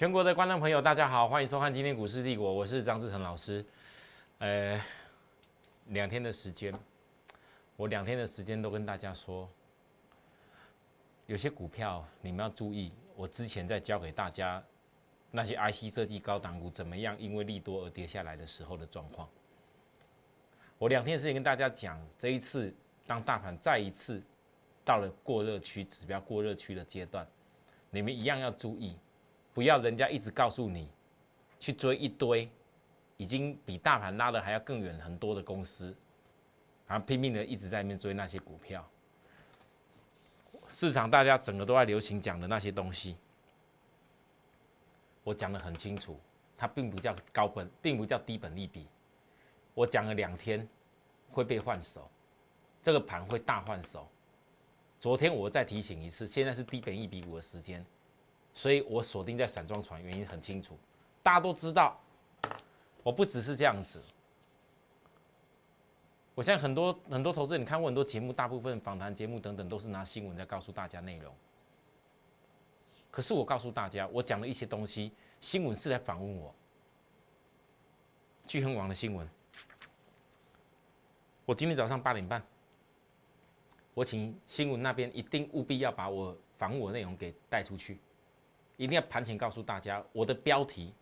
[0.00, 3.62] 全国的观众朋友，大家好，欢迎收看今天股市帝国，我是张志成老师。
[4.38, 4.80] 呃，
[5.88, 6.72] 两天的时间，
[7.76, 9.46] 我两天的时间都跟大家说，
[11.26, 12.90] 有些股票你们要注意。
[13.14, 14.64] 我之前在教给大家
[15.30, 19.28] 那些 IC 设计高档股怎么样，因为利多而跌下来的时候的状况。
[20.78, 22.74] 我两天时间跟大家讲，这一次
[23.06, 24.22] 当大盘再一次
[24.82, 27.26] 到了过热区、指标过热区的阶段，
[27.90, 28.96] 你们一样要注意。
[29.52, 30.88] 不要人家一直告诉你
[31.58, 32.48] 去追一堆
[33.16, 35.94] 已经比大盘拉的还要更远很多的公司，
[36.86, 38.88] 然后拼命的一直在那边追那些股票。
[40.68, 43.16] 市场大家整个都在流行讲的那些东西，
[45.24, 46.18] 我讲的很清楚，
[46.56, 48.86] 它并不叫高本，并不叫低本利比。
[49.74, 50.66] 我讲了两天
[51.30, 52.08] 会被换手，
[52.82, 54.08] 这个盘会大换手。
[55.00, 57.84] 昨天我再提醒一次，现在是低本一比五的时间。
[58.54, 60.76] 所以我锁定在散装船，原因很清楚，
[61.22, 61.98] 大家都知道，
[63.02, 64.02] 我不只是这样子。
[66.34, 71.34] 我现在很多很多投资人，你看过很多节目，大部分访谈节目等等，都是拿新闻在告诉大家内容。
[73.10, 76.54] 可是我告诉大家，我讲了一些东西，新闻是来访问我。
[78.46, 79.28] 聚亨网的新闻，
[81.44, 82.42] 我今天早上八点半，
[83.94, 87.98] 我请新闻那边一定务必要把我访问我内容给带出去。
[88.80, 90.94] 一定要盘前告诉大家，我的标题，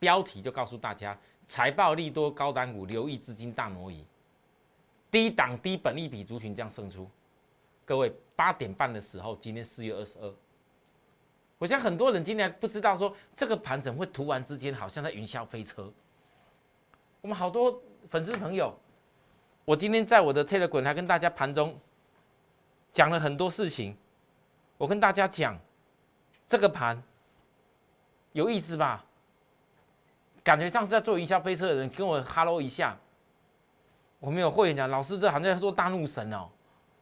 [0.00, 4.04] 标题就告诉大家，财报利多高单股，留意资金大挪移，
[5.12, 7.08] 低档低本利比族群将胜出。
[7.84, 10.34] 各位八点半的时候，今天四月二十二，
[11.58, 15.92] 我想很多人今天不知道说这个盘怎么会突然之间好像在云霄飞车。
[17.20, 18.76] 我们好多粉丝朋友，
[19.64, 21.78] 我今天在我的 Telegram 还跟大家盘中
[22.92, 23.96] 讲了很多事情，
[24.76, 25.56] 我跟大家讲。
[26.54, 27.02] 这个盘
[28.30, 29.04] 有意思吧？
[30.44, 32.96] 感觉上次在做营销飞车的人跟我 hello 一下，
[34.20, 36.48] 我没有会员讲，老师这好像在做大怒神哦，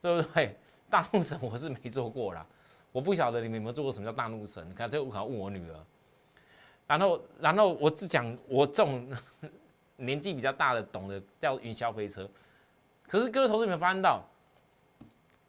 [0.00, 0.56] 对不对？
[0.88, 2.46] 大怒神我是没做过啦，
[2.92, 4.66] 我不晓得你们有没有做过什么叫大怒神？
[4.70, 5.76] 你看这我好问我女儿，
[6.86, 9.06] 然后然后我只讲我这种
[9.96, 12.26] 年纪比较大的懂得叫云霄飞车，
[13.06, 14.22] 可是各位投资有没有发现到？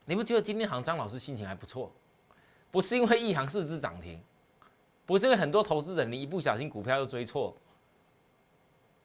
[0.04, 1.90] 你们觉得今天好像张老师心情还不错？
[2.74, 4.20] 不是因为一行四只涨停，
[5.06, 7.56] 不是因为很多投资人你一不小心股票又追错，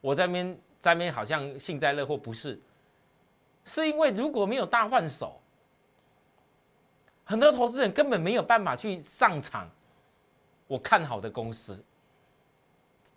[0.01, 2.59] 我在边在边好像幸灾乐祸，不是，
[3.65, 5.39] 是因为如果没有大换手，
[7.25, 9.71] 很多投资人根本没有办法去上场。
[10.67, 11.85] 我看好的公司，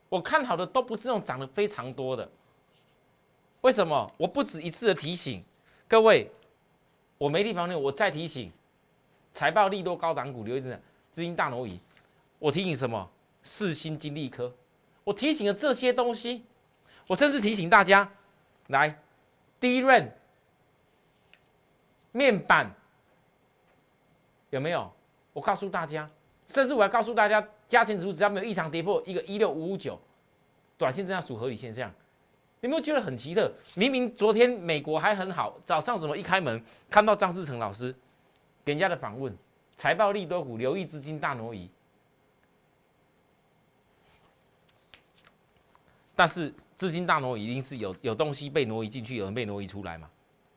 [0.09, 2.29] 我看好的都不是那种涨得非常多的。
[3.61, 4.13] 为什么？
[4.17, 5.41] 我不止一次的提醒
[5.87, 6.29] 各位，
[7.17, 8.51] 我没地方念，我再提醒。
[9.33, 10.79] 财报利多高档股留意着，
[11.11, 11.79] 资金大挪移。
[12.39, 13.09] 我提醒什么？
[13.43, 14.53] 四星金利科。
[15.03, 16.43] 我提醒了这些东西，
[17.07, 18.09] 我甚至提醒大家，
[18.67, 18.95] 来，
[19.59, 20.11] 第一润
[22.11, 22.71] 面板
[24.49, 24.91] 有没有？
[25.33, 26.09] 我告诉大家，
[26.47, 29.99] 甚至我要告诉大家，加权指数只要没有异常跌破一个一六五五九，
[30.77, 31.91] 短线这样属合理现象。
[32.59, 33.51] 有没有觉得很奇特？
[33.75, 37.95] 明明昨天美国还很好，早上怎么一开门看到张志成老师？
[38.65, 39.35] 人家的访问，
[39.75, 41.69] 财报利多股，留意资金大挪移。
[46.15, 50.09] 但是资金大挪移一定是有有东西被挪移进去，有人被挪移出来嘛？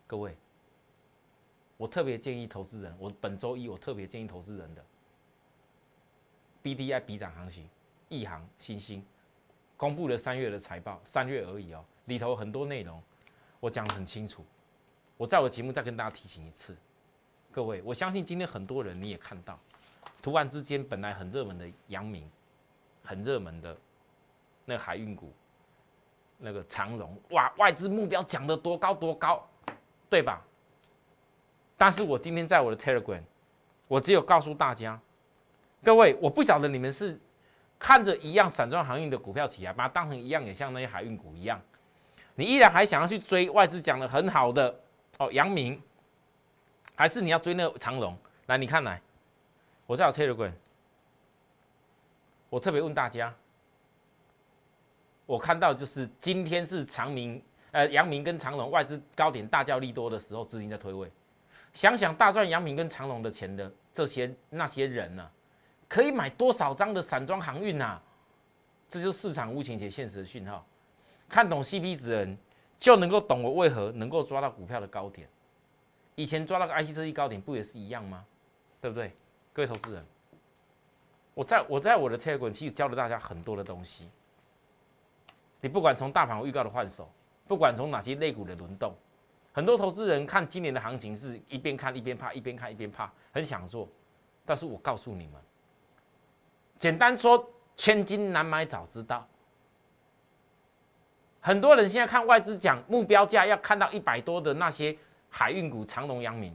[0.06, 0.36] 各位，
[1.78, 4.84] 我特别建议投资人，我本周一我特别建议投资人的
[6.60, 7.66] ，B D I 比涨行情，
[8.10, 9.02] 亿航、新兴
[9.78, 13.02] 公布了三月的财报，三月而已哦，里头很多内容
[13.60, 14.44] 我讲的很清楚，
[15.16, 16.76] 我在我节目再跟大家提醒一次。
[17.54, 19.56] 各位，我相信今天很多人你也看到，
[20.20, 22.28] 突然之间本来很热门的阳明，
[23.04, 23.76] 很热门的
[24.64, 25.32] 那个海运股，
[26.36, 29.48] 那个长荣，哇，外资目标讲的多高多高，
[30.10, 30.42] 对吧？
[31.76, 33.22] 但是我今天在我的 Telegram，
[33.86, 35.00] 我只有告诉大家，
[35.84, 37.16] 各位，我不晓得你们是
[37.78, 41.60] 看着一样散装航运的股票起来，把它当成一样，也像那些海运股一样，
[42.34, 44.74] 你依然还想要去追外资讲的很好的
[45.18, 45.80] 哦，阳明。
[46.94, 48.16] 还是你要追那个长龙？
[48.46, 49.00] 来，你看来，
[49.86, 50.52] 我在有 Telegram，
[52.48, 53.34] 我特别问大家，
[55.26, 57.42] 我看到就是今天是长明、
[57.72, 61.10] 呃阳明跟长龙外资高点大叫利多的时候，资金在推位。
[61.72, 65.28] 想想大赚阳明跟长龙的钱的这些那些人呢，
[65.88, 68.00] 可以买多少张的散装航运呐？
[68.88, 70.64] 这就是市场无情且现实的讯号。
[71.28, 72.38] 看懂 CP 值的人，
[72.78, 75.28] 就能够懂我为何能够抓到股票的高点。
[76.14, 78.24] 以前抓那个 IC 设计高点不也是一样吗？
[78.80, 79.12] 对不对？
[79.52, 80.04] 各位投资人，
[81.32, 84.08] 我在我在我的 Telegram 其实教了大家很多的东西。
[85.60, 87.10] 你不管从大盘预告的换手，
[87.48, 88.92] 不管从哪些类股的轮动，
[89.52, 93.88] 很多投资人看今年的行情是一边看一边怕，一边看一边怕，很想做。
[94.44, 95.40] 但是我告诉你们，
[96.78, 99.26] 简单说，千金难买早知道。
[101.40, 104.96] 很多人现在看外资讲目标价要看到一百多的那些
[105.36, 106.54] 海运股，长隆、阳明，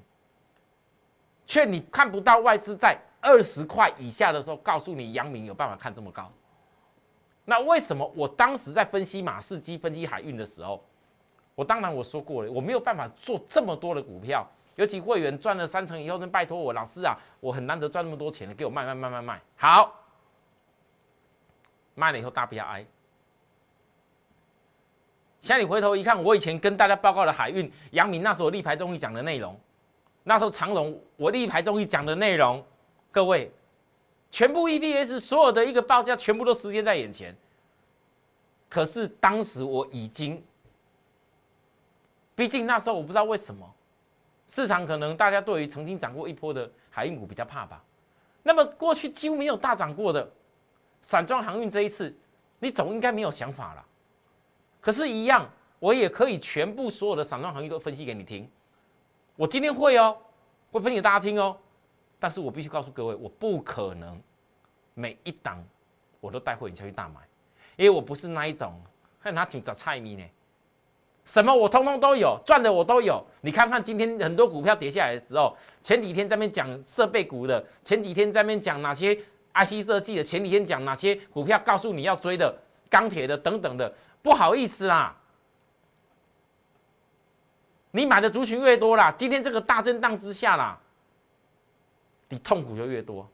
[1.45, 6.31] 却你看不到外资在二十块以下的时候告诉你阳明有办法看这么高。
[7.43, 10.81] 那为什么我当时在分析马士基、分析海运的时候，
[11.55, 19.93] 我当然我说过了，我没有办法做这么多的股票，尤其会员赚了三成以后，那拜托我老师啊，我很难得赚那么多钱了，给我卖卖卖卖卖，好，
[21.95, 22.85] 卖了以后大不要挨。
[25.41, 29.57] 现在你回头一看，我以前跟大家报告的海运、杨明那时候立牌中医讲的内容，
[30.23, 32.63] 那时候长隆我立牌中医讲的内容，
[33.09, 33.51] 各位，
[34.29, 37.35] 全部 EPS 所有的一个报价全部都实现在眼前。
[38.67, 40.43] 可是当时我已经，
[42.35, 43.65] 毕竟那时候我不知道为什么，
[44.45, 47.81] 市场可能大家对于曾经涨过一波的海运股比较怕吧。
[48.43, 50.29] 那么过去几乎没有大涨过的
[51.01, 52.15] 散装航运，这一次
[52.59, 53.85] 你总应该没有想法了。
[54.81, 55.49] 可是，一样，
[55.79, 58.49] 我也可以全部所有的散装行业都分析给你听。
[59.35, 60.17] 我今天会哦，
[60.71, 61.55] 会分给大家听哦。
[62.19, 64.21] 但是我必须告诉各位，我不可能
[64.93, 65.63] 每一档
[66.19, 67.21] 我都带会员下去大买，
[67.77, 68.73] 因为我不是那一种，
[69.21, 70.23] 看他请找菜米呢，
[71.23, 73.25] 什么我通通都有，赚的我都有。
[73.41, 79.15] 你看看今天很多股票跌下来的时候，前几天在那讲设备股的，前几天在那讲哪些
[79.53, 82.53] IC 设计的，前几天讲哪些股票告诉你要追的，
[82.89, 83.93] 钢铁的等等的。
[84.21, 85.15] 不好意思啦，
[87.91, 90.77] 你买的族群越多啦，今天这个大震荡之下啦，
[92.27, 93.27] 你痛苦就越多。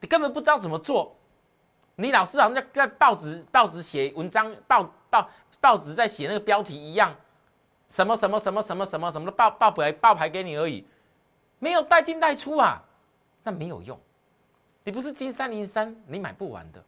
[0.00, 1.16] 你根本不知道怎么做，
[1.96, 5.30] 你老是好像在报纸报纸写文章，报报
[5.60, 7.14] 报纸在写那个标题一样，
[7.88, 10.84] 什么什么什么什么什么什么的报报牌报牌给你而已，
[11.58, 12.82] 没有带进带出啊，
[13.42, 13.98] 那没有用。
[14.84, 16.84] 你不是金三零三，你买不完的。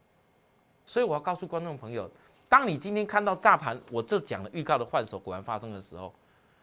[0.87, 2.11] 所以我要告诉观众朋友。
[2.51, 6.13] 当你今天看到大盘，我这讲的预告的换手果然发生的时候，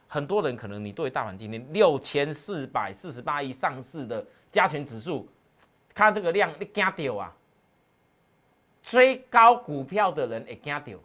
[0.06, 5.25] 很多人可能你对大盘今天六千四百四十八亿上市的加权指数，
[5.94, 7.34] 看这个量你惊掉啊！
[8.84, 11.00] 追高股票的人也惊掉，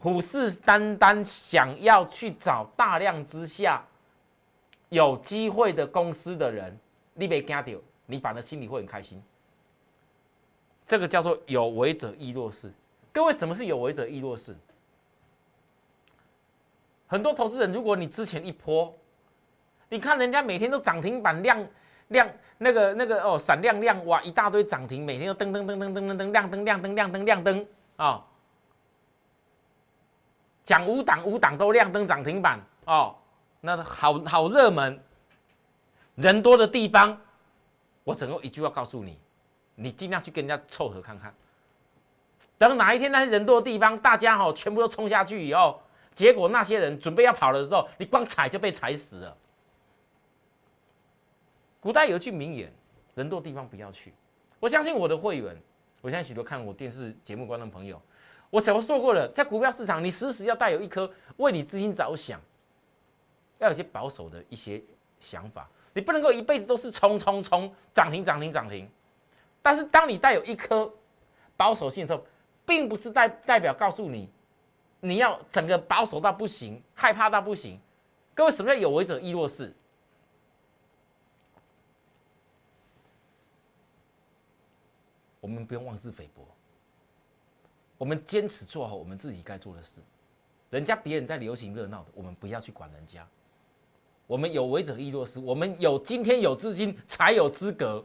[0.00, 3.80] 虎视眈眈想要去找大量之下
[4.88, 6.76] 有机会的公司的人，
[7.14, 9.22] 你别惊掉，你反而心里会很开心。
[10.88, 12.72] 这个叫做有为者亦若是。
[13.18, 14.54] 各位，什么是有为者亦若是？
[17.08, 18.96] 很多投资人，如果你之前一波，
[19.88, 21.66] 你看人家每天都涨停板亮
[22.08, 27.66] 亮那个那个哦闪亮亮哇一大堆涨停，每天都噔噔噔噔噔噔噔亮灯亮灯亮灯亮灯
[27.96, 28.24] 啊！
[30.64, 33.16] 讲五档五档都亮灯涨停板哦，
[33.60, 35.02] 那好好热门，
[36.14, 37.20] 人多的地方，
[38.04, 39.18] 我只能一句话告诉你，
[39.74, 41.34] 你尽量去跟人家凑合看看。
[42.58, 45.80] 等哪一天那些人多的地方，大家哈全部都冲下去以后，
[46.12, 49.36] 结果那些人准备要跑的时候，你光踩就被踩死了。
[51.80, 52.72] 古代有句名言：
[53.14, 54.12] 人多地方不要去。
[54.58, 55.56] 我相信我的会员，
[56.00, 58.02] 我相信许多看我电视节目观众朋友，
[58.50, 62.40] 我怎么说过了，在股票市场，你时时要带有一颗为你资金着想，
[63.58, 64.82] 要有些保守的一些
[65.20, 68.90] 想法，你不能够一辈子都是冲冲冲涨停涨停涨停。
[69.62, 70.92] 但是当你带有一颗
[71.56, 72.26] 保守性的时候，
[72.68, 74.28] 并不是代代表告诉你，
[75.00, 77.80] 你要整个保守到不行，害怕到不行。
[78.34, 79.74] 各位，什么叫有为者亦若是？
[85.40, 86.46] 我们不用妄自菲薄，
[87.96, 90.02] 我们坚持做好我们自己该做的事。
[90.68, 93.26] 人家别人在流行热闹的，我们不要去管人家。
[94.26, 98.04] 我们有为者亦若是，我们有今天有资金，才有资格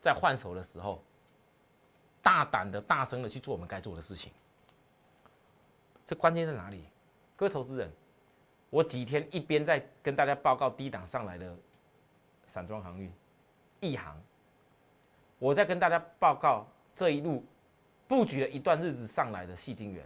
[0.00, 1.02] 在换手的时候。
[2.26, 4.32] 大胆的、大声的去做我们该做的事情，
[6.04, 6.82] 这关键在哪里？
[7.36, 7.88] 各位投资人，
[8.68, 11.56] 我几天一边在跟大家报告低档上来的
[12.44, 13.08] 散装航运、
[13.78, 14.20] 一航，
[15.38, 17.44] 我在跟大家报告这一路
[18.08, 20.04] 布局了一段日子上来的细晶元，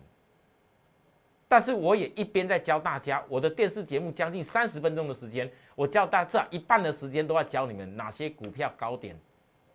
[1.49, 9.19] 但是我也一边在教大家，我的电视节目将近三十分钟的时间，我教大家一半的时间都在教你们哪些股票高点，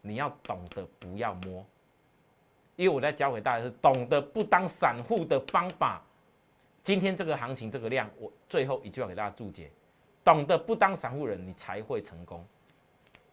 [0.01, 1.65] 你要懂得不要摸。
[2.75, 6.01] 因为我在教给大家是懂得不当散户的方法。
[6.83, 9.71] 今天这个行情这个量，我最后一句话给大家注解：
[10.23, 12.45] 懂得不当散户人，你才会成功。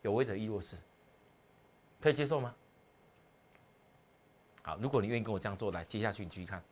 [0.00, 0.76] 有为者亦若是，
[2.00, 2.54] 可以接受吗？
[4.62, 6.62] 好，如果你愿意跟我这样做，来接下去你继续看。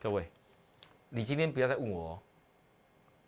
[0.00, 0.30] 各位，
[1.08, 2.20] 你今天不要再问我，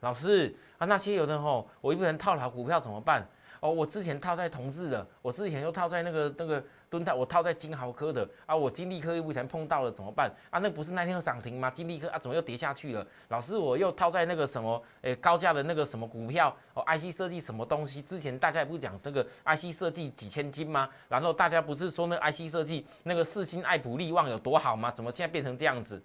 [0.00, 3.26] 老师啊，那些有的吼，我一个人套牢股票怎么办？
[3.60, 10.30] 哦，我之前套在同志的，我之前又套在那个那个蹲在，我套在金豪科的啊，我金利科又不前碰到了怎么办？
[10.50, 11.70] 啊，那不是那天涨停吗？
[11.70, 13.06] 金利科啊，怎么又跌下去了？
[13.28, 18.02] 老师，我又套在那个什么诶高价的那个什么股票哦，IC 设计什么东西？
[18.02, 20.86] 之前大家也不是讲这个 IC 设计几千金吗？
[21.08, 24.90] 然后大家不是说那 IC 设计那个四星爱普利旺有多好吗？
[24.90, 26.02] 怎么现在变成这样子？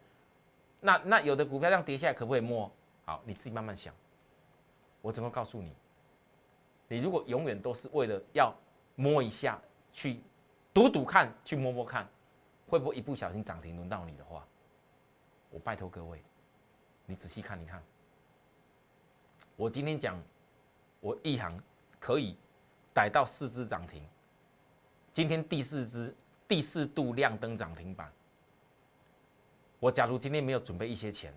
[0.79, 2.71] 那那有的股票这样跌下来可不可以摸？
[3.03, 3.93] 好，你自己慢慢想，
[5.01, 5.73] 我怎么告诉你？
[6.87, 8.53] 你如果永远都是为了要
[8.95, 9.59] 摸一下，
[9.91, 10.21] 去
[10.77, 12.07] 赌赌看，去摸摸看，
[12.67, 14.45] 会不会一不小心涨停轮到你的话，
[15.49, 16.21] 我拜托各位，
[17.07, 17.81] 你仔细看一看。
[19.55, 20.21] 我今天讲，
[20.99, 21.51] 我一行
[21.99, 22.37] 可以
[22.93, 24.07] 逮到四只涨停，
[25.13, 26.15] 今天第四只
[26.47, 28.13] 第四度亮灯涨停板。
[29.79, 31.33] 我假如今天没有准备一些钱，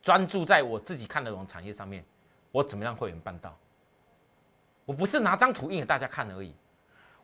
[0.00, 2.04] 专注在我自己看得懂产业上面，
[2.52, 3.58] 我怎么让会员办到？
[4.84, 6.54] 我不是拿张图印给大家看而已，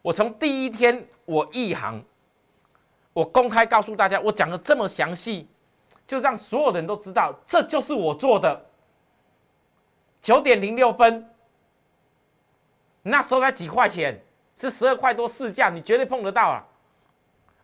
[0.05, 2.05] 我从第一天我一行，
[3.15, 5.49] 我公开告诉大家，我讲的这么详细，
[6.07, 8.67] 就让所有人都知道，这就是我做的。
[10.21, 11.27] 九点零六分，
[13.01, 14.23] 那时候才几块钱，
[14.55, 16.63] 是十二块多市价，你绝对碰得到啊！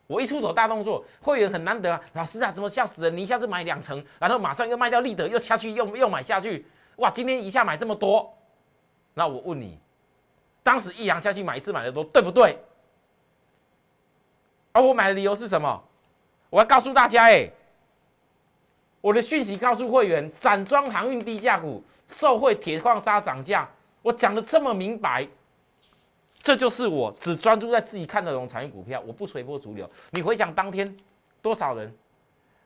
[0.06, 3.14] 我一出手大动作，会员很难得啊，老师啊，怎么吓死人？
[3.14, 6.64] 你一下子买两成，然后马上又卖掉立德，又下去又又买下去，
[6.96, 7.10] 哇！
[7.10, 8.34] 今天一下买这么多，
[9.12, 9.78] 那我问你。
[10.70, 12.56] 当时一阳下去买一次买的多，对不对？
[14.70, 15.82] 而我买的理由是什么？
[16.48, 17.50] 我要告诉大家，哎，
[19.00, 23.68] 我的讯息告诉会员，散装航运低价股受惠铁矿砂涨价，
[24.00, 25.26] 我讲的这么明白，
[26.40, 29.90] 这就是我只专注在自己看得懂产业股票，我不随波逐流。
[30.10, 30.96] 你回想当天
[31.42, 31.92] 多少人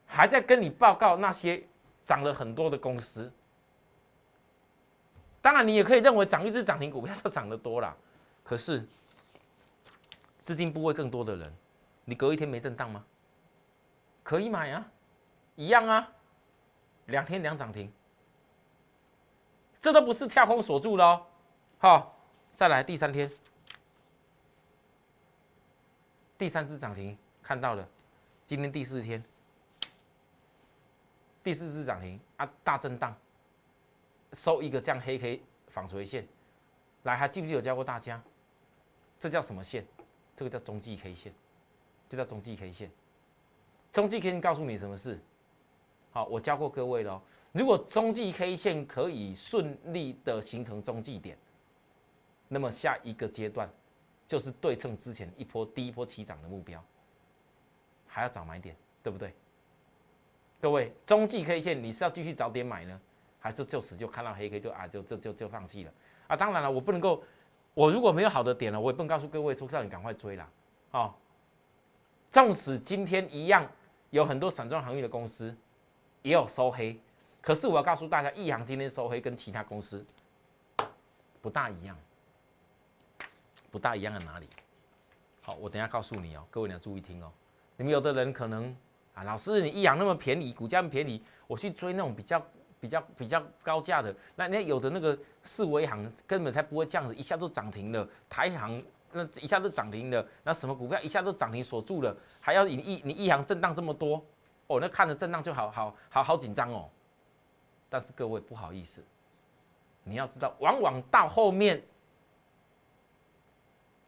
[0.05, 1.63] 还在跟你报告那些
[2.05, 3.33] 涨了很多的公司？
[5.45, 7.95] 当然，你也可以认为涨一只涨停股票就涨得多了，
[8.43, 8.83] 可是
[10.43, 11.55] 资金部位更多的人，
[12.07, 13.05] 你隔一天没震荡吗？
[14.23, 14.91] 可以买啊，
[15.55, 16.11] 一样啊，
[17.09, 17.93] 两天两涨停，
[19.83, 21.27] 这都不是跳空锁住了哦。
[21.77, 22.19] 好，
[22.57, 23.31] 再来第三天，
[26.39, 27.87] 第三只涨停看到了，
[28.47, 29.23] 今天第四天，
[31.43, 33.15] 第四只涨停啊，大震荡。
[34.35, 36.27] 收一个这样黑黑纺锤线，
[37.05, 38.23] 来，还记不记得教过大家？
[39.19, 39.87] 这叫什么线？
[40.37, 41.33] 这个叫中继 K 线，
[42.09, 42.91] 这叫中继 K 线。
[43.93, 45.19] 中继 K 线告诉你什么事？
[46.11, 47.23] 好，我教过各位喽。
[47.53, 51.39] 如果中继 K 线可以顺利的形成中继点，
[52.49, 53.71] 那么下一个阶段
[54.27, 56.85] 就是对称之前一波第一波起涨的目标，
[58.09, 59.33] 还要找买点，对不对？
[60.61, 63.01] 各位，中继 K 线你是要继续早点买呢？
[63.45, 65.93] 还是就此就看到黑 K 就啊就就就就放弃了
[66.29, 66.35] 啊！
[66.35, 67.23] 当然了，我不能够，
[67.75, 70.49] 我如果没有好的点了，我也不能告诉各位说叫你赶快追了
[70.93, 71.13] 哦。
[72.33, 73.71] 纵使今天一样
[74.09, 75.55] 有很多散装航运的公司
[76.23, 76.99] 也有收黑，
[77.43, 80.03] 可是我要告诉大家，益航今天收黑跟其他公司
[81.43, 81.95] 不大一样，
[83.71, 84.49] 不大一样在哪里？
[85.43, 87.31] 好，我等下告诉你哦，各位你要注意听哦。
[87.77, 88.75] 你们有的人可能
[89.13, 92.43] 啊，老师你益航那么便宜，股价那么便宜，我去追那种比较。
[92.85, 98.07] 比较比较高价的，那那有的那个四维行根本才不会这样子，一下就涨停了。
[98.29, 104.23] 台行那一下就涨停了，那什么股票一下都涨停锁住了，还要你一你一行震荡这么多，
[104.67, 106.87] 哦，那看着震荡就好好好好紧张哦。
[107.89, 109.03] 但是各位不好意思，
[110.03, 111.83] 你要知道，往往到后面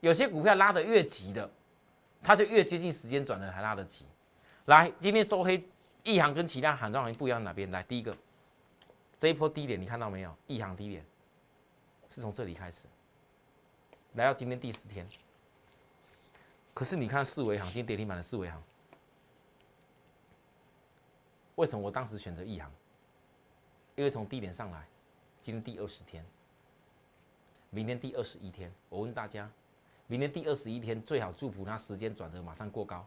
[0.00, 1.49] 有些股票拉得越急的，
[2.23, 4.04] 它就越接近时间转的还拉得急。
[4.66, 5.66] 来，今天收黑，
[6.02, 7.71] 一行跟其他行状行不一样哪边？
[7.71, 8.14] 来，第一个。
[9.18, 10.37] 这一波低点你看到没有？
[10.46, 11.04] 一行低点
[12.11, 12.87] 是从这里开始，
[14.14, 15.08] 来到今天第四天。
[16.75, 18.62] 可是你看四维行，今天跌停板的四维行，
[21.54, 22.70] 为什么我当时选择一行？
[23.94, 24.87] 因为从低点上来，
[25.40, 26.23] 今天第二十天，
[27.70, 28.70] 明天第二十一天。
[28.90, 29.50] 我问大家，
[30.06, 33.06] 明天第二十一天最好祝福它时间转折马上过高。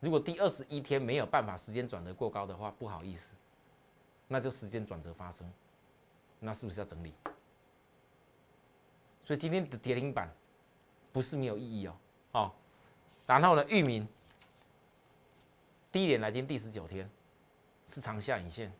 [0.00, 3.35] 如果第二十一天没有办法时间转折过高的话，不好意思。
[4.28, 5.50] 那就时间转折发生，
[6.40, 7.14] 那是不是要整理？
[9.22, 10.28] 所以今天的跌停板
[11.12, 11.96] 不是没有意义哦。
[12.32, 12.52] 哦，
[13.26, 14.06] 然后呢，域名
[15.90, 17.08] 低点来今第十九天
[17.86, 18.70] 是长下影线，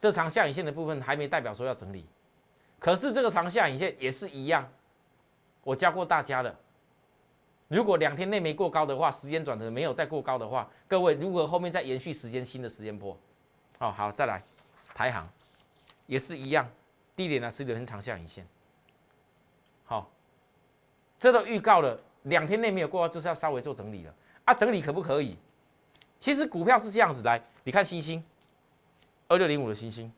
[0.00, 2.06] 这长下影线的部分还没代表说要整理，
[2.78, 4.68] 可是这个长下影线也是一样，
[5.62, 6.54] 我教过大家的，
[7.68, 13.16] 如果两天内没过高的话，时间转折没有再过高的话，各位如果后面再延续时间新的时间波，
[13.80, 14.42] 哦好，再来，
[14.94, 15.26] 台行
[16.06, 16.68] 也是一样，
[17.16, 18.46] 低点呢是留很长下影线，
[19.84, 20.10] 好，
[21.18, 25.34] 这都预告了两天内没有过，就是要稍微做整理了啊，整理可不可以？
[26.18, 28.22] 其实股票是这样子来，你看星星，
[29.28, 30.12] 二六零五的星星，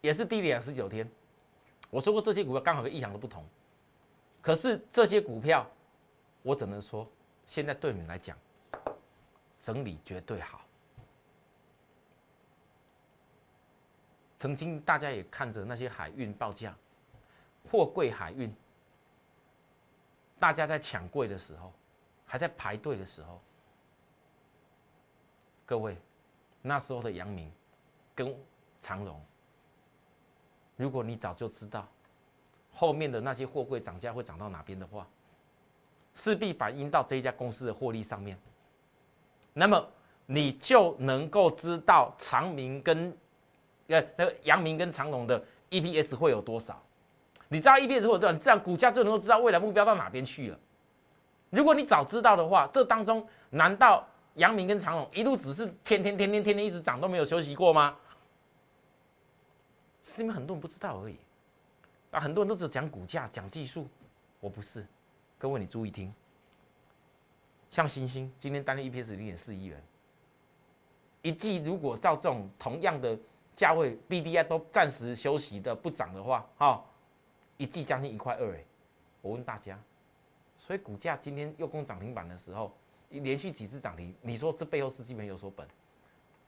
[0.00, 1.10] 也是低点十九天。
[1.90, 3.44] 我说过这些股票刚好跟异行的不同，
[4.40, 5.68] 可是这些股票，
[6.42, 7.04] 我只能说，
[7.46, 8.38] 现在对你来讲，
[9.60, 10.60] 整理绝对好。
[14.38, 16.74] 曾经大家也看着那些海运报价，
[17.68, 18.54] 货柜海运，
[20.38, 21.72] 大家在抢柜的时候，
[22.24, 23.40] 还在排队的时候。
[25.66, 25.98] 各位，
[26.62, 27.52] 那时候的阳明
[28.14, 28.34] 跟
[28.80, 29.20] 长荣，
[30.76, 31.86] 如果你早就知道
[32.72, 35.06] 后面的那些货柜涨价会涨到哪边的话，
[36.14, 38.38] 势必反映到这一家公司的获利上面，
[39.52, 39.84] 那么
[40.26, 43.14] 你就能够知道长明跟
[43.88, 46.82] 呃那个阳明跟长荣的 EPS 会有多少。
[47.48, 50.58] 你知道 EPS 会有多少，你这样股价就能够知道未来目标到哪边去了。
[51.50, 54.06] 如果你早知道的话，这当中难道？
[54.34, 57.96] 阳明跟长隆一路只是天天天天天天一直涨都没有休息过吗？
[60.00, 61.16] 是因为很多人不知道而已。
[62.12, 63.88] 啊，很多人都只讲股价、讲技术，
[64.38, 64.86] 我不是。
[65.38, 66.14] 各位你注意听，
[67.68, 69.82] 像星星今天单日 EPS 零点四亿元，
[71.22, 73.18] 一季如果照这种同样的
[73.58, 76.80] 价位，BDI 都暂时休息的不涨的话，哈，
[77.56, 78.64] 一季将近一块二哎。
[79.20, 79.76] 我问大家，
[80.56, 82.72] 所以股价今天又攻涨停板的时候。
[83.10, 85.66] 连续几次涨停，你说这背后是基本有所本。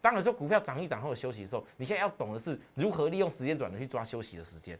[0.00, 4.78] 当然说股票涨一涨后休息的时候，你现在要懂的是如何利用时间短的去抓休息的时间。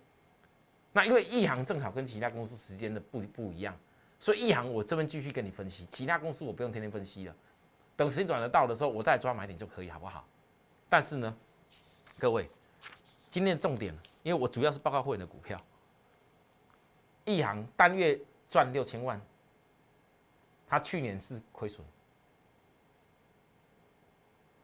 [0.93, 3.75] 那因为一行正好跟其他公司时间的不不一样，
[4.21, 7.35] 所以一行我这边继续跟你分析，其他公司我不用天天分析了。
[7.97, 10.23] 等时间短的到的时候，我再抓买点就可以，好不好？
[10.87, 11.35] 但是呢，
[12.21, 12.51] 各位，
[13.31, 15.59] 今天重点，因为我主要是报告会员的股票，
[17.25, 19.19] 一行单月赚六千万。
[20.69, 21.85] 他去年是亏损，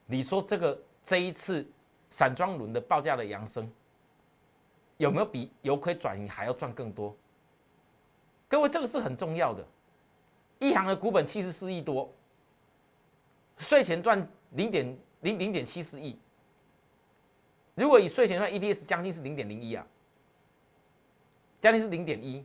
[0.05, 1.67] 你说这个这一次
[2.11, 3.69] 散装轮的报价的扬升，
[4.99, 7.17] 有没有比由亏转盈还要赚更多？
[8.49, 9.67] 各位，这个是很重要的。
[10.59, 12.13] 一行的股本七十四亿多，
[13.57, 16.17] 税前赚零点零零点七四亿，
[17.77, 19.87] 如果以税前算 EPS 将近是零点零一啊，
[21.61, 22.45] 将近是零点一，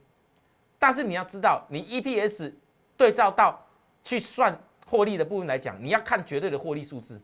[0.77, 2.53] 但是你要知道，你 EPS。
[2.97, 3.59] 对照到
[4.03, 7.19] 去算获利的部分来讲，你要看绝对的获利数字，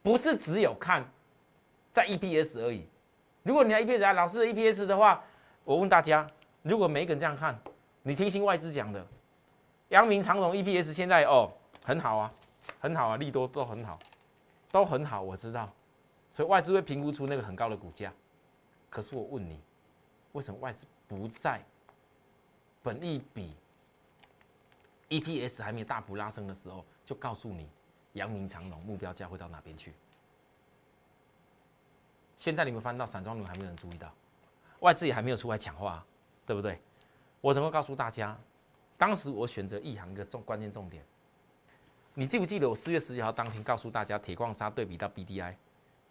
[0.00, 1.04] 不是只有看
[1.92, 2.86] 在 EPS 而已。
[3.42, 5.24] 如果你要 EPS 啊，老师 EPS 的话，
[5.64, 6.24] 我问大家，
[6.62, 7.58] 如果每一个人这样看，
[8.04, 9.04] 你听信外资讲的，
[9.88, 11.50] 阳明长荣 EPS 现在哦
[11.82, 12.32] 很好啊，
[12.78, 13.98] 很好啊，利多都很好，
[14.70, 15.68] 都很好，我知道，
[16.38, 18.14] 所以外资会评估出那个很高的股价。
[18.88, 19.60] 可是我问你，
[20.30, 21.60] 为什么外资不在
[22.80, 23.56] 本利比
[25.08, 27.68] ？EPS 还没有大幅拉升的时候，就告诉你
[28.12, 29.92] 阳明长龙目标价会到哪边去。
[32.36, 34.08] 现在你们翻到散装轮，还没有人注意到，
[34.78, 36.06] 外资也还没有出来抢话，
[36.46, 36.80] 对不对？
[37.40, 38.38] 我怎么告诉大家？
[38.96, 41.04] 当时我选择一行一个重关键重点，
[42.14, 45.56] 你记不记得我四月十九号当天告诉大家，铁矿砂对比到 BDI？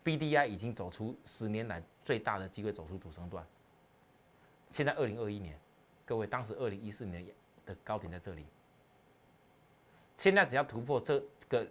[0.07, 3.45] BDI 已经走出十年来最大的机会，走出主升段。
[4.71, 5.59] 现在二零二一年，
[6.05, 7.27] 各位当时二零一四年
[7.65, 8.45] 的高点在这里。
[10.15, 11.67] 现在只要突破这个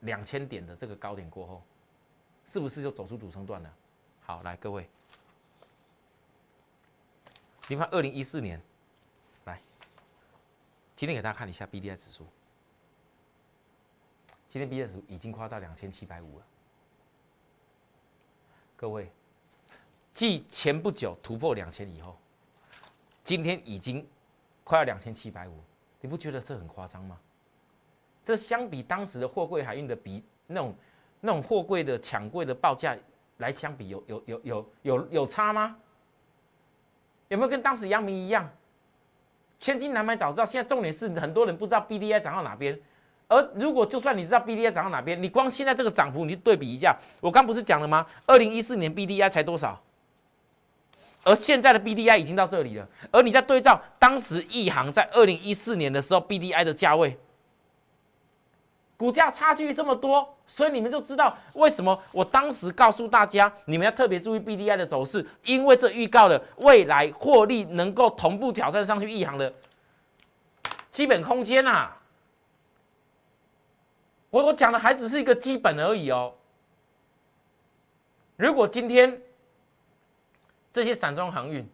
[0.00, 1.62] 两千点的这个高点过后，
[2.44, 3.72] 是不是就走出主升段了？
[4.20, 4.88] 好，来各位，
[7.68, 8.60] 你看二零一四年，
[9.44, 9.62] 来，
[10.96, 12.26] 今天给大家看一下 B D I 指数，
[14.48, 16.46] 今天 B D I 指数已经夸到两千七百五了。
[18.80, 19.12] 各位，
[20.14, 22.16] 继前不久突破两千以后，
[23.22, 24.08] 今天已经
[24.64, 25.52] 快要两千七百五，
[26.00, 27.18] 你不觉得这很夸张吗？
[28.24, 30.74] 这相比当时的货柜海运的比那种
[31.20, 32.96] 那种货柜的抢柜的报价
[33.36, 35.76] 来相比，有有有有有有差吗？
[37.28, 38.50] 有没有跟当时阳明一样？
[39.58, 40.46] 千金难买早知道。
[40.46, 42.80] 现在重点是很多人不知道 B D I 涨到哪边，
[43.30, 48.04] 而如果就算你知道 B D I 涨到哪边，你光现在这个涨幅，你去对比一下，我刚不是讲了吗？
[48.26, 49.80] 二零一四年 B D I 才多少？
[51.22, 57.16] 而现在的 B D I 已经到这里了，而你在对照当时亿航在二零一四年的时候 B D I 的价位。
[58.96, 69.54] 股价差距这么多，所以你们就知道为什么我当时告诉大家，你们要特别注意 B D I 的走势，因为这预告了未来获利能够同步挑战上去一行的
[70.90, 71.92] 基本空间呐。
[74.30, 76.32] 我我讲的还只是一个基本而已哦。
[78.36, 79.20] 如果今天
[80.72, 81.68] 这些散装航运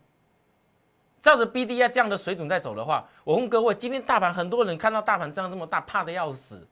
[1.22, 6.66] 照着 B D I 这样的水准在走的话，我问各位，今天大盘很多人看到大盘涨这么大，怕的要死，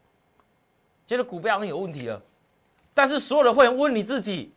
[1.07, 2.21] 觉得股票有问题了。
[2.95, 4.53] 但是所有的会员问你自己，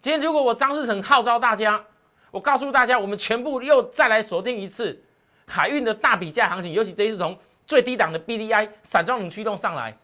[0.00, 1.82] 今天如果我张世成号召大家，
[2.30, 5.02] 我告诉大家，我们全部又再来锁定一次
[5.46, 7.36] 海运的大比价行情，尤其这一次从
[7.66, 9.96] 最低档的 B D I 散装轮驱动上来，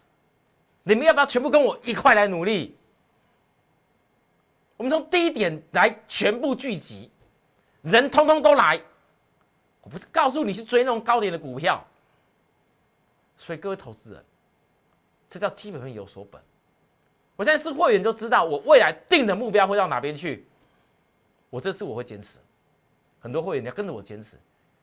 [0.83, 2.77] 你们要不要全部跟我一块来努力？
[4.77, 7.11] 我们从低点来全部聚集，
[7.83, 8.81] 人通通都来。
[9.83, 11.85] 我不是告诉你去追那种高点的股票，
[13.37, 14.25] 所以各位投资人，
[15.29, 16.41] 这叫基本面有所本。
[17.37, 20.47] 我现在是会员就知道我未来定的目标会到哪边去。
[21.51, 22.39] 我这次我会坚持，
[23.19, 24.39] 很多会员你要跟着我坚持。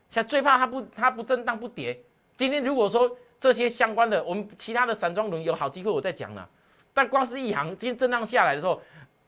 [0.10, 2.02] 现在最怕它不它不震荡不跌。
[2.36, 6.50] 今天如果说这些相关的，我们其他的散装轮有好机会我再讲了。
[6.94, 8.82] 但光是一行今天震荡下来的时候。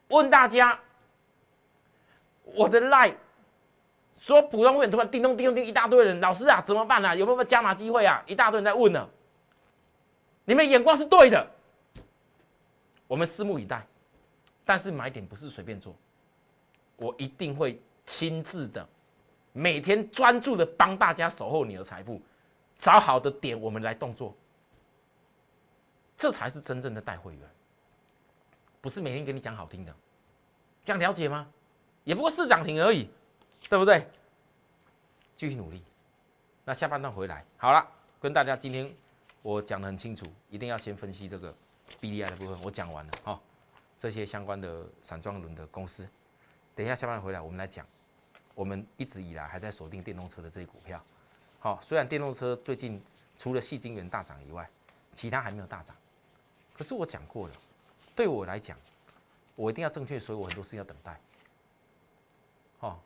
[0.10, 0.80] 问大家，
[2.44, 3.14] 我的赖
[4.18, 7.14] 说普通会员突然叮咚叮咚叮一大堆人，老师啊怎么办啊？
[7.14, 8.24] 有没有加码机会啊？
[8.26, 9.06] 一大堆人在问呢。
[10.46, 11.46] 你们眼光是对的，
[13.06, 13.86] 我们拭目以待。
[14.64, 15.94] 但是买点不是随便做，
[16.96, 18.88] 我一定会亲自的，
[19.52, 22.22] 每天专注的帮大家守候你的财富，
[22.78, 24.36] 找好的点我们来动作，
[26.16, 27.50] 这才是真正的带会员。
[28.82, 29.94] 不是每天给你讲好听的，
[30.84, 31.48] 这样了解吗？
[32.04, 33.10] 也不过是涨停而已，
[33.68, 34.08] 对不对？
[35.36, 35.84] 继续努力。
[36.64, 37.86] 那下半段回来，好了，
[38.22, 38.90] 跟大家今天
[39.42, 41.54] 我讲的很清楚，一定要先分析这个
[42.00, 43.40] B D I 的部分，我讲完了哈。
[43.98, 46.08] 这些相关的散装轮的公司，
[46.76, 47.86] 等一下下半段回来，我们来讲。
[48.54, 51.00] 我们一直以来还在锁定电动车的这些股票，
[51.60, 53.02] 好，虽然电动车最近
[53.38, 54.70] 除了细晶元大涨以外，
[55.16, 55.96] 其他还没有大涨，
[56.78, 57.54] 可是我讲过了。
[58.16, 58.78] 对我来讲，
[59.56, 61.20] 我一定要正确，所以我很多事情要等待。
[62.80, 63.00] 哦，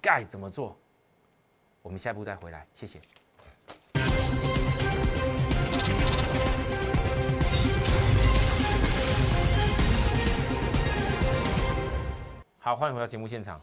[0.00, 0.76] 该怎么做？
[1.82, 3.00] 我们下一步再回来，谢谢。
[12.60, 13.60] 好，欢迎回到节目现场。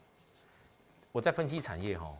[1.12, 2.14] 我在分析产业，哈，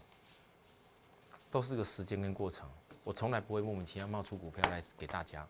[1.50, 2.70] 都是个时间跟过程，
[3.04, 5.48] 我从来不会莫名其妙冒出股票来给大家。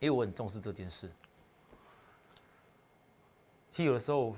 [0.00, 1.10] 因为我很重视这件事。
[3.70, 4.34] 其实有的时候，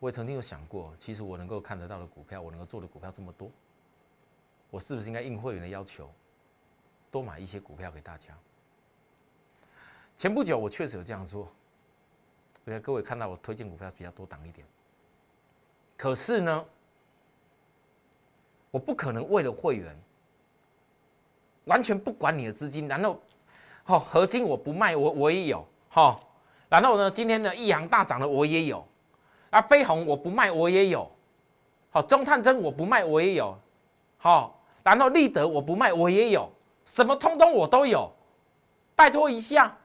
[0.00, 3.50] 我也曾经有想过，其实我能够看得到的股票，我能够做的股票这么多，
[4.70, 6.10] 我是不是应该应会员的要求，
[7.10, 8.36] 多买一些股票给大家？
[10.18, 11.48] 前不久我确实有这样做，
[12.64, 14.66] 我想各位看到我推荐股票比较多档一点。
[15.96, 16.64] 可是呢，
[18.72, 19.96] 我不可能为了会员，
[21.66, 23.20] 完全不管你的资金，然后？
[23.84, 25.64] 好，合金我不卖，我我也有。
[25.88, 26.20] 好，
[26.68, 28.84] 然后呢，今天的益阳大涨了，我也有。
[29.50, 31.10] 啊，飞鸿我不卖，我也有。
[31.90, 33.58] 好，中探针我不卖，我也有。
[34.18, 36.48] 好，然后立德我不卖，我也有。
[36.86, 38.10] 什么通通我都有。
[38.94, 39.76] 拜托一下，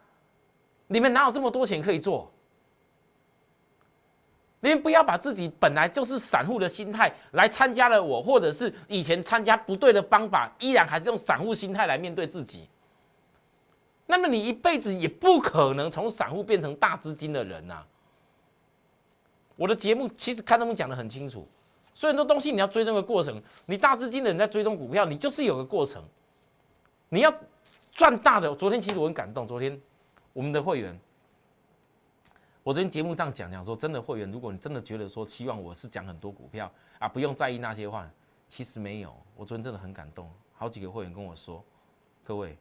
[0.86, 2.32] 你们哪有这么多钱可以做？
[4.68, 12.68] 你们不要把自己本来就是散户的心态来参加了我，或者是以前参加不对的方法，依然还是用散户心态来面对自己。
[14.06, 17.82] 那么你一辈子也不可能从散户变成大资金的人呐。
[19.56, 21.48] 我的节目其实看他们讲的很清楚，
[21.94, 23.42] 所以很多东西你要追踪个过程。
[23.68, 26.04] 你大资金的人在追踪股票，你就是有个过程。
[27.08, 27.34] 你要
[27.94, 29.48] 赚大的，昨天其实我很感动。
[29.48, 29.80] 昨天
[30.34, 31.00] 我们的会员，
[32.68, 38.12] 我昨天节目上讲讲说，真的会员，如果你真的觉得说希望我是讲很多股票啊，不用在意那些话，
[38.50, 39.16] 其实没有。
[39.38, 41.64] 我昨天真的很感动，好几个会员跟我说，
[42.26, 42.58] 各位。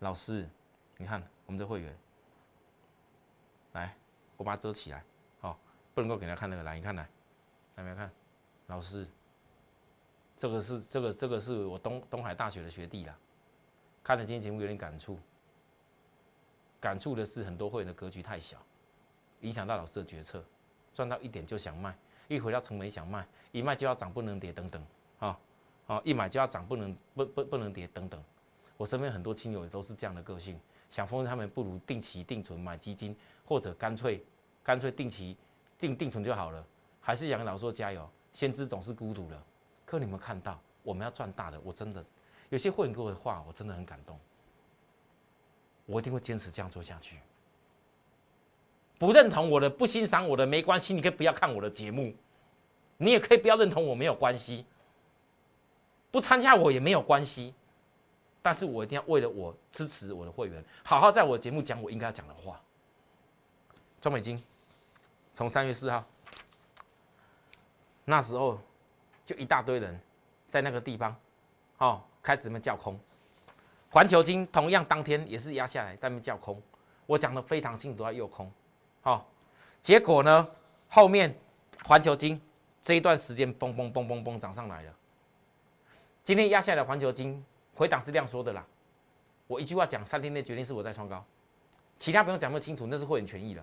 [0.00, 0.48] 老师，
[0.96, 1.96] 你看我们这会员，
[3.74, 3.94] 来，
[4.36, 5.04] 我把它遮起来，
[5.38, 5.56] 好，
[5.94, 7.08] 不能够给他看那个来，你看来，
[7.76, 8.10] 来没有看？
[8.66, 9.06] 老师，
[10.36, 13.16] 这个是这个这个是我东东海大学的学弟啦，
[14.02, 15.16] 看了今天节目有点感触，
[16.80, 18.58] 感触的是很多会员的格局太小，
[19.44, 20.42] 影响到老师的决策，
[20.94, 21.94] 赚到一点就想卖，
[22.28, 24.82] 一回到成本想卖，一卖就要涨不能跌等等，
[25.18, 25.38] 啊，
[25.86, 28.22] 好，一买就要涨不能不不不能跌等等。
[28.76, 30.58] 我身边很多亲友也都是这样的个性，
[30.90, 34.24] 想封他们不如定期定存买基金，或者干脆
[34.62, 35.36] 干脆定期
[35.78, 36.66] 定定存就好了。
[37.00, 39.40] 还是杨老说加油，先知总是孤独的。
[39.84, 42.02] 可你们看到我们要赚大的，我真的
[42.48, 44.18] 有些会员给我的话，我真的很感动。
[45.84, 47.18] 我一定会坚持这样做下去。
[49.04, 52.14] 不认同我的、不欣赏我的没关系，你可以不要看我的节目，
[52.96, 54.64] 你也可以不要认同我没有关系。
[56.10, 57.52] 不参加我也没有关系，
[58.40, 62.58] 但是我一定要为了我支持我的会员，好好在我的节目讲我应该要讲的话。
[64.00, 64.42] 中美金
[65.34, 66.02] 从三月四号
[68.06, 68.58] 那时候
[69.22, 70.00] 就一大堆人
[70.48, 71.14] 在那个地方
[71.76, 72.98] 哦开始们叫空，
[73.90, 76.62] 环球金同样当天也是压下来在那叫空，
[77.04, 78.50] 我讲的非常清楚，都在诱空，
[79.04, 79.26] 好，
[79.82, 80.48] 结果呢
[80.88, 81.38] 后面
[81.84, 82.40] 环球金
[82.80, 84.92] 这一段时间嘣嘣嘣嘣嘣涨上来了，
[86.22, 88.64] 今天压下来的环球金回档是这样说的啦，
[89.46, 91.22] 我一句话讲三天内决定是我在创高，
[91.98, 93.62] 其他不用讲那么清楚，那是会员权益了。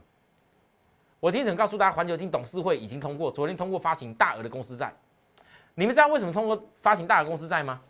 [1.19, 4.93] 我今天只能告诉大家，环球金董事会已经通过，昨天通过发行大额的公司债。
[5.73, 7.81] 你们知道为什么通过发行大额公司债吗？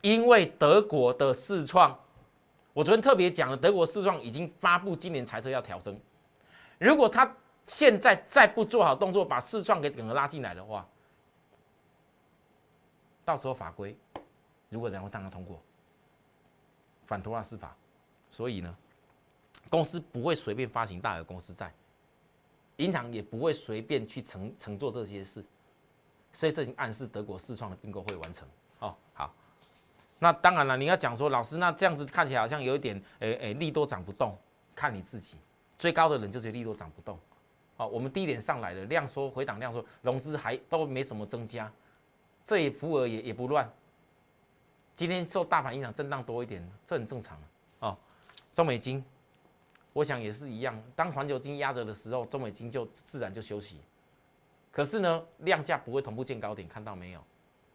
[0.00, 1.96] 因为德国的市创，
[2.78, 6.00] 我昨天特别讲了，德国四创已经发布今年财测要调升。
[6.78, 7.28] 如果他
[7.64, 10.86] 现在再不做好动作，把四创给整个拉进来的话，
[13.24, 13.98] 到时候法规
[14.68, 15.60] 如果然后让他通过
[17.04, 17.76] 反托拉斯法，
[18.30, 18.72] 所以呢？
[19.68, 21.74] 公司不会随便发行大额公司债，
[22.76, 25.44] 银行也不会随便去承承做这些事，
[26.32, 28.46] 所以这已经暗示德国四创的并购会完成。
[28.78, 29.34] 哦，好，
[30.18, 34.36] 那当然了，你要讲说老师，那这样子看起来好像有一点，诶诶，利多涨不动，
[34.74, 35.36] 看你自己，
[35.78, 37.18] 最高的人就觉得利多涨不动。
[37.76, 41.70] 好，我们低点上来了，量缩回档量缩，融资还都没什么增加，
[42.44, 43.70] 这也幅额也也不乱。
[44.96, 47.38] 今天受大盘影响震荡多一点，这很正常
[47.80, 47.96] 哦。
[48.54, 49.04] 中美金。
[49.94, 53.80] 我想也是一样，当环球金压着的时候，中美金就自然就休息。
[54.70, 57.24] 可是呢，量价不会同步见高点，看到没有？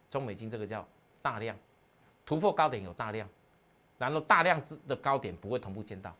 [0.08, 0.86] 中美金这个叫
[1.20, 1.54] 大量
[2.26, 3.28] 突破高点有大量，
[3.98, 6.14] 然后大量之的高点不会同步见到，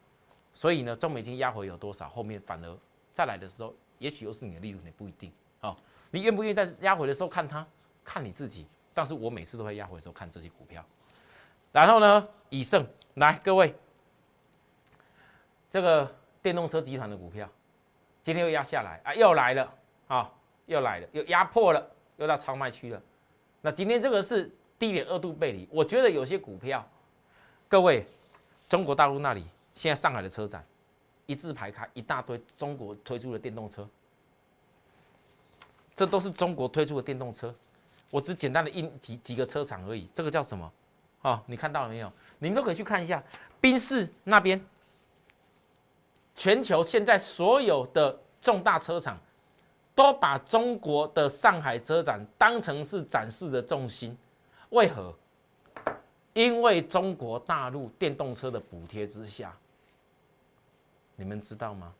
[0.52, 2.76] 所以呢，中美金压回有多少，后面反而
[3.12, 5.32] 再来的时候，也许又是你的利润也不一定。
[5.60, 5.76] 哦，
[6.10, 7.66] 你愿不愿意在压回的时候看它？
[8.04, 8.66] 看你自己。
[8.92, 10.84] 但是我每次都会压回的时候看这些股票。
[11.72, 13.74] 然后呢，以盛来各位。
[15.70, 17.48] 这个电动车集团的股票，
[18.22, 19.74] 今天又压下来啊，又来了
[20.06, 20.32] 啊，
[20.66, 23.02] 又来了，又压破了，又到超卖区了。
[23.60, 24.48] 那今天这个是
[24.84, 26.86] 低点二度背离，我觉得有些股票，
[27.68, 28.06] 各位，
[28.68, 30.62] 中国大陆那里现在上海的车展，
[31.24, 33.88] 一字排开，一大堆中国推出的电动车，
[35.96, 37.54] 这都是中国推出的电动车。
[38.10, 40.70] 我只简单的印几几个车厂而已，这个叫什么？
[41.22, 42.12] 啊，你看到了没有？
[42.38, 43.22] 你们都可以去看一下，
[43.60, 44.62] 宾士那边。
[46.36, 49.18] 全球现在所有的重大车厂
[49.94, 54.14] 都把中国的上海车展当成是展示的重心，
[54.74, 55.14] 为何？
[56.32, 59.56] 因为中国大陆电动车的补贴之下，
[61.14, 61.94] 你们知道吗？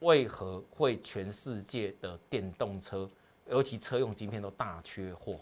[0.00, 3.10] 为何会全世界的电动车，
[3.48, 5.40] 尤其车用晶片都大缺货？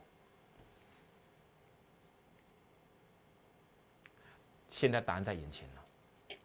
[4.71, 6.37] 现在答案在眼前了。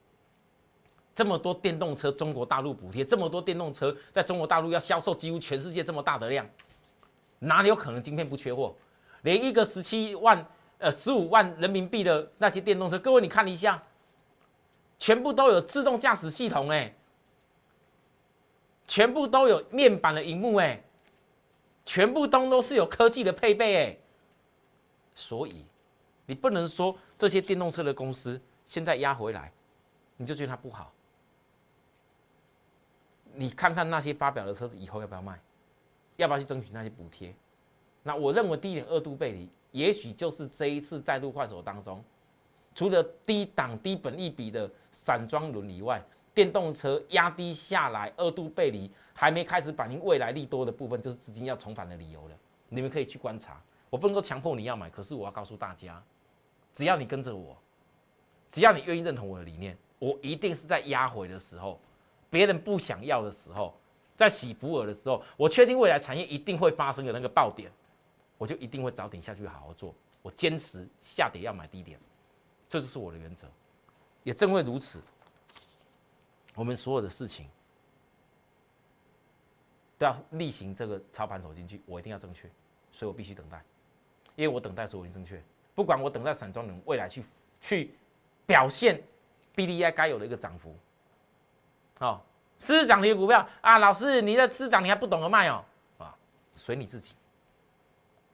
[1.15, 6.45] 这么多电动车，中国大陆补贴这么多电动车，在中国大陆要销售几乎全世界这么大的量，
[7.39, 8.75] 哪里有可能今天不缺货？
[9.21, 10.45] 连一个十七万、
[10.77, 13.81] 呃十五万人民币的那些电动车，各位你看一下，
[14.97, 16.93] 全部都有自动驾驶系统哎，
[18.87, 20.81] 全部都有面板的荧幕哎，
[21.85, 23.97] 全部都都是有科技的配备哎，
[25.13, 25.65] 所以
[26.25, 29.51] 你不能说这些电动车的公司现在压回来，
[30.17, 30.93] 你就觉得它不好。
[33.33, 35.39] 你看看那些发表的车子以后要不要卖，
[36.17, 37.33] 要不要去争取那些补贴？
[38.03, 42.03] 那我认为低点二度背离，也许就是这一次再度换手当中，
[42.73, 46.01] 除了低档低本一比的散装轮以外，
[46.33, 52.35] 电动车压低下来二度背离，还没开始反映未来利多的部分，就是资金要重返的理由了。
[52.69, 56.01] 你们可以去观察，我不能够强迫你要买，可是我要告诉大家，
[56.73, 57.57] 只要你跟着我，
[58.51, 61.79] 只要你愿意认同我的理念，我一定是在压回的时候。
[62.29, 63.73] 别人不想要的时候，
[64.15, 67.71] 在洗普尔的时候，我确定未来产业一定会发生的那个爆点，
[68.39, 69.93] 我就一定会早点下去好好做。
[70.23, 71.99] 我坚持下跌要买低点，
[72.67, 73.47] 这就是我的原则。
[74.23, 74.99] 也正为如此，
[76.55, 77.47] 我们所有的事情
[79.97, 82.49] 都要例行这个操盘走进去，我一定要正确，
[82.91, 83.63] 所以我必须等待，
[84.35, 85.41] 因为我等待所有人正确。
[85.75, 87.23] 不管我等待散装人未来去
[87.61, 87.93] 去
[88.45, 89.01] 表现
[89.55, 90.75] B D I 该有的一个涨幅。
[91.99, 92.21] 哦，
[92.59, 95.63] 市涨停的股票啊，老师，你在市涨，你还不懂得卖哦，
[95.97, 96.13] 啊，
[96.51, 97.15] 随你自己。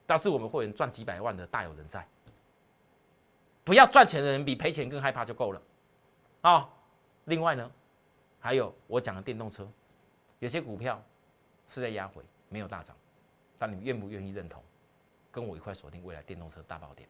[0.05, 2.07] 但是我们会员赚几百万的大有人在，
[3.63, 5.61] 不要赚钱的人比赔钱更害怕就够了，
[6.41, 6.69] 啊，
[7.25, 7.71] 另外呢，
[8.39, 9.67] 还有我讲的电动车，
[10.39, 11.01] 有些股票
[11.67, 12.95] 是在压回，没有大涨，
[13.57, 14.63] 但你愿不愿意认同？
[15.31, 17.09] 跟我一块锁定未来电动车大爆点。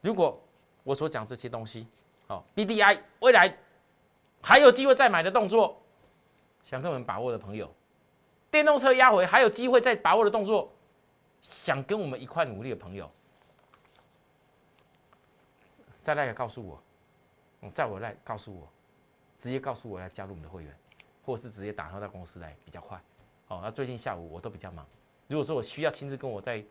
[0.00, 0.40] 如果
[0.84, 1.88] 我所讲这些东西，
[2.28, 3.52] 好，DDI 未来
[4.40, 5.82] 还有机会再买的动作，
[6.62, 7.72] 想跟我们把握的朋友，
[8.50, 10.72] 电动车压回还有机会再把握的动作，
[11.42, 13.10] 想跟我们一块努力的朋友，
[16.00, 16.82] 再来告诉我，
[17.60, 18.68] 嗯，再我来告诉我，
[19.38, 20.74] 直接告诉我来加入我们的会员，
[21.24, 23.00] 或是直接打电到公司来比较快。
[23.46, 24.86] 好，那最近下午我都比较忙，
[25.26, 26.64] 如果说我需要亲自跟我再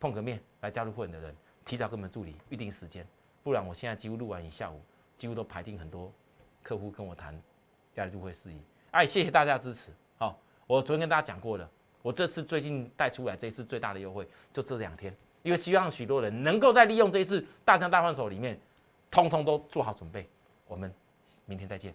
[0.00, 3.06] 碰个面来加入会员的人，提早跟我们助理预定时间，
[3.42, 4.80] 不然我现在几乎录完一下午，
[5.16, 6.12] 几乎都排定很多
[6.62, 7.40] 客户跟我谈
[7.94, 8.60] 压力入会事宜。
[8.90, 9.92] 哎，谢谢大家支持。
[10.18, 11.70] 好，我昨天跟大家讲过了，
[12.04, 15.10] 我这次最近带出来这一次最大的优惠就这两天，
[15.42, 18.60] 因为希望许多人能够在利用这一次大降大换手里面，
[19.10, 20.28] 通通都做好准备。
[20.68, 20.92] 我们
[21.46, 21.94] 明天再见。